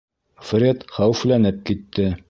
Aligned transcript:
Фред 0.51 0.87
хәүефләнеп 0.97 1.65
китте. 1.71 2.13